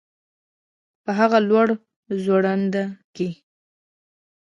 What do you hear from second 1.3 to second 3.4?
لوړ ځوړند کي